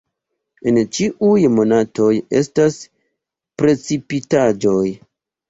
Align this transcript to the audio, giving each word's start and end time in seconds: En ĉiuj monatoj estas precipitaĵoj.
En 0.69 0.77
ĉiuj 0.97 1.43
monatoj 1.57 2.09
estas 2.41 2.81
precipitaĵoj. 3.63 4.83